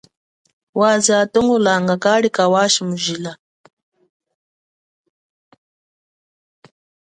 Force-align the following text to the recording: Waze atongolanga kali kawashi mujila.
Waze 0.79 1.11
atongolanga 1.23 1.95
kali 2.03 2.27
kawashi 2.35 2.81
mujila. 2.87 3.31